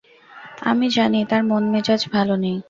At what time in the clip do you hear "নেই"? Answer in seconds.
2.43-2.57